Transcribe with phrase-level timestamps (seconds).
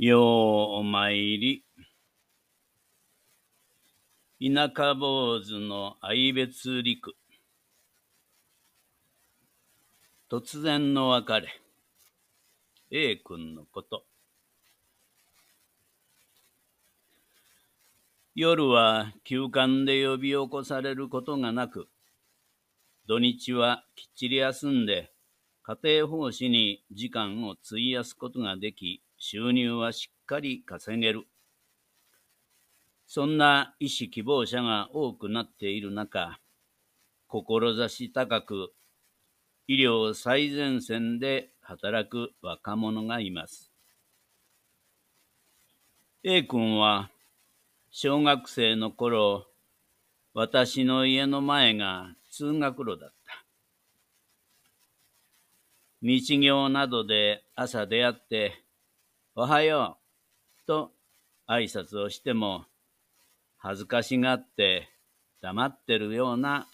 [0.00, 0.22] よう
[0.78, 1.64] お参り。
[4.40, 7.16] 田舎坊主の愛別陸。
[10.30, 11.48] 突然の別れ。
[12.92, 14.04] A 君のこと。
[18.36, 21.88] 夜は休館で呼び起こされることがなく、
[23.08, 25.10] 土日はきっちり休んで、
[25.64, 31.26] 家庭奉仕に時間を費やすことができ、収入はしっかり稼げる。
[33.06, 36.38] そんな医師希望者が多くなっている中、
[37.28, 38.72] 志高く
[39.66, 43.70] 医療最前線で働く若者がいます。
[46.22, 47.10] A 君は
[47.90, 49.46] 小学生の頃、
[50.32, 53.44] 私の家の前が通学路だった。
[56.00, 58.62] 日行などで朝出会って、
[59.40, 59.98] おはよ
[60.64, 60.90] うと
[61.48, 62.64] 挨拶をしても、
[63.56, 64.88] 恥ずかしがって
[65.40, 66.66] 黙ってるような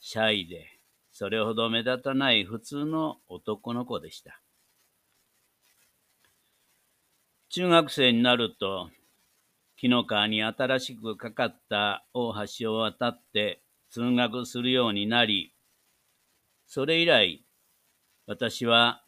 [0.00, 4.40] シャイで、それほど目立たない普通の男の子でした。
[7.50, 8.88] 中学生になると、
[9.76, 15.52] 紀の川に新しくかかった大橋を渡って通学するようになり、
[16.66, 17.44] それ以来、
[18.26, 19.02] 私は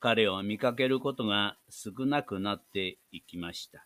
[0.00, 3.84] 彼を見かけることが少なくなっていきました。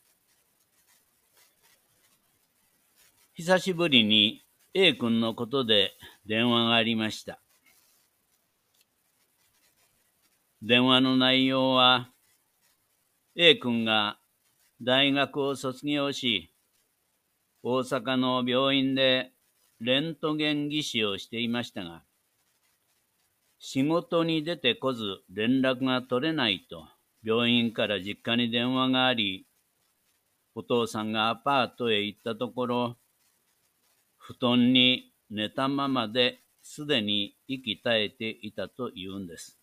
[3.34, 4.42] 久しぶりに
[4.74, 5.92] A 君のことで
[6.26, 7.38] 電話がありました。
[10.62, 12.10] 電話の内容は、
[13.34, 14.18] A 君が
[14.80, 16.52] 大学を卒業し、
[17.62, 19.32] 大阪の病院で
[19.80, 22.02] レントゲン技師をしていましたが、
[23.64, 26.88] 仕事に出てこず連絡が取れないと
[27.24, 29.46] 病院から実家に電話があり、
[30.56, 32.96] お父さんがアパートへ行ったところ、
[34.18, 39.56] 布団に寝たままですでに息絶えていたと言うんです。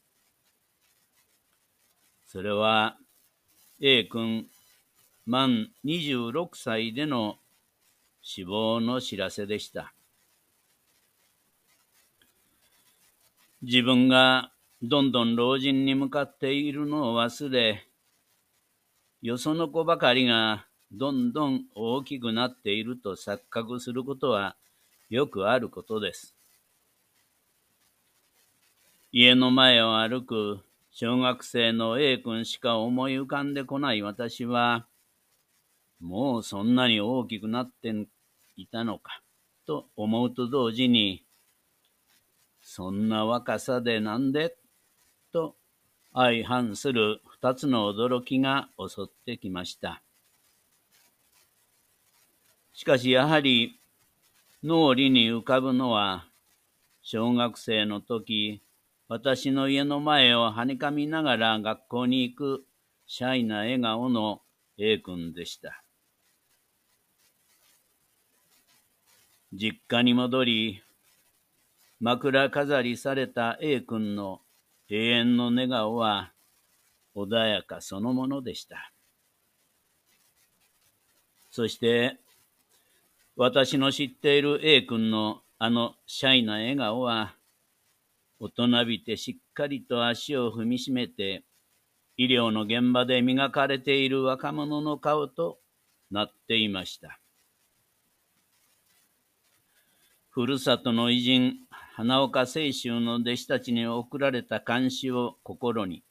[2.25, 2.95] それは
[3.81, 4.47] A 君
[5.25, 7.35] 満26歳での
[8.21, 9.93] 死亡の知らせでした。
[13.61, 17.85] 自分がどんどん老人に向かっているのを忘れ、
[19.21, 24.55] よその子ばかりがどんどん大きくなっていると錯覚することは
[25.09, 26.35] よくあることです。
[29.11, 30.59] 家の前を歩く
[30.91, 34.87] 小学生の A 君しか思い浮かんでこない私は、
[35.99, 37.93] もうそんなに大きくなって
[38.55, 39.21] いたのか、
[39.65, 41.25] と思うと同時に、
[42.71, 44.55] そんな若さでなんで？
[45.33, 45.55] と
[46.13, 50.03] 相反する二つの驚きが襲ってきました。
[52.75, 53.79] しかしやはり
[54.63, 56.27] 脳裏に浮かぶのは、
[57.01, 58.61] 小学生の時、
[59.07, 62.65] 私の家の前をはにかみながら学校に行く
[63.07, 64.41] シャイな笑顔の
[64.77, 65.81] A 君でした。
[69.53, 70.83] 実家に戻り、
[72.01, 74.41] 枕飾りされた A 君の
[74.89, 76.31] 永遠の寝顔は
[77.15, 78.91] 穏やかそのものでした。
[81.51, 82.17] そして、
[83.35, 87.35] 私の知っている A 君のあのシャイな笑顔は、
[88.39, 91.43] 大人びてしっかりと足を踏みしめて、
[92.15, 95.59] 医療の現場で磨かれている若者の顔と
[96.11, 97.19] なっていました。
[100.39, 101.57] ふるさとの偉人、
[101.97, 106.01] 花岡清舟の弟子たちに送られた監視を心に、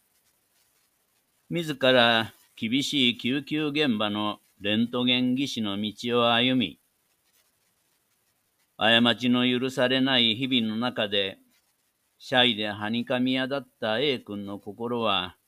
[1.48, 6.78] 自ら厳しい救急現場のレントゲン技師の道を歩み、
[8.76, 11.38] 過ちの許されない日々の中で、
[12.18, 15.38] シャイではにかみ屋だった A 君の心は、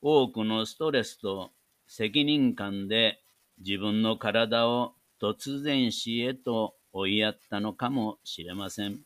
[0.00, 1.50] 多くのストレスと
[1.86, 3.20] 責任感で
[3.58, 9.00] 自分の体を突然死へと追いやったのかもしれません。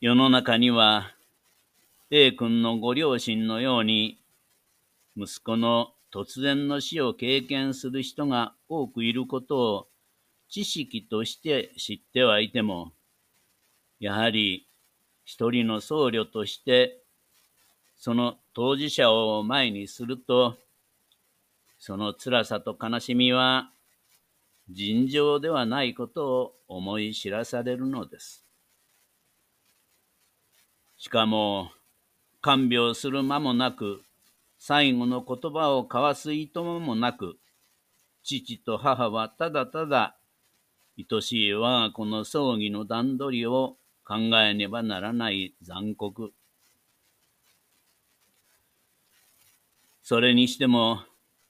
[0.00, 1.12] 世の中には、
[2.10, 4.18] A 君のご両親のように、
[5.16, 9.88] 息子の突然の死を経験する人が多くいることを
[10.48, 12.92] 知識として知ってはいても、
[13.98, 14.66] やはり
[15.24, 16.98] 一人の僧侶として、
[17.96, 20.56] その当事者を前にすると、
[21.78, 23.70] その辛さと悲しみは
[24.70, 28.44] 尋常ではないことを思い知らされるのです。
[30.96, 31.70] しかも、
[32.40, 34.02] 看病する間もなく
[34.58, 37.36] 最後の言葉を交わすいとももなく、
[38.22, 40.16] 父と母はただただ、
[40.98, 46.32] 愛しい我が子の葬儀の段取りを考えねばならない残酷。
[50.02, 51.00] それにしても、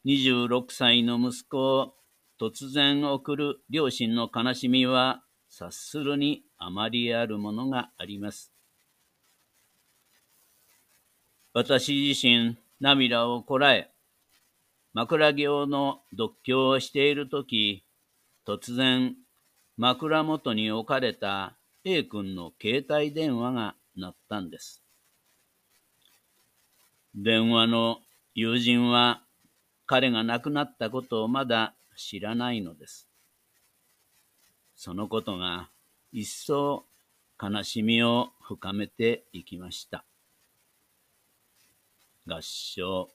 [0.05, 1.95] 26歳の息子を
[2.39, 8.53] 突然送る両親の悲しみは、察するにあまりあるものがあります。
[11.55, 13.91] 私自身、涙をこらえ、
[14.93, 17.85] 枕業の読経をしているとき、
[18.47, 19.17] 突然、
[19.79, 24.83] 枕元に置かれた A 君の携帯電話が鳴ったんです。
[27.15, 28.01] 電話の
[28.35, 29.23] 友人は
[29.87, 33.09] 彼が亡くなったことをまだ知らないのです。
[34.75, 35.71] そのことが
[36.13, 36.87] 一層
[37.43, 40.05] 悲しみを深めていきました。
[42.27, 43.09] 合唱